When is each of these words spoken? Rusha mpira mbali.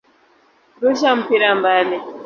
Rusha 0.81 1.09
mpira 1.19 1.49
mbali. 1.59 1.97